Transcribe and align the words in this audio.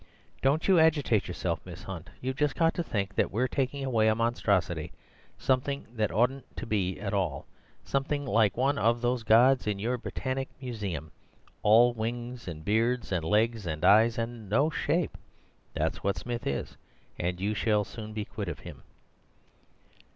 Don't 0.41 0.67
you 0.67 0.79
agitate 0.79 1.27
yourself, 1.27 1.59
Miss 1.63 1.83
Hunt. 1.83 2.09
You've 2.21 2.35
just 2.35 2.55
got 2.55 2.73
to 2.73 2.81
think 2.83 3.13
that 3.13 3.29
we're 3.29 3.47
taking 3.47 3.85
away 3.85 4.07
a 4.07 4.15
monstrosity, 4.15 4.91
something 5.37 5.85
that 5.93 6.09
oughtn't 6.11 6.57
to 6.57 6.65
be 6.65 6.99
at 6.99 7.13
all—something 7.13 8.25
like 8.25 8.57
one 8.57 8.79
of 8.79 9.01
those 9.03 9.21
gods 9.21 9.67
in 9.67 9.77
your 9.77 9.99
Britannic 9.99 10.49
Museum, 10.59 11.11
all 11.61 11.93
wings, 11.93 12.47
and 12.47 12.65
beards, 12.65 13.11
and 13.11 13.23
legs, 13.23 13.67
and 13.67 13.85
eyes, 13.85 14.17
and 14.17 14.49
no 14.49 14.71
shape. 14.71 15.15
That's 15.75 16.03
what 16.03 16.17
Smith 16.17 16.47
is, 16.47 16.77
and 17.19 17.39
you 17.39 17.53
shall 17.53 17.83
soon 17.83 18.11
be 18.11 18.25
quit 18.25 18.47
of 18.49 18.57
him." 18.61 18.81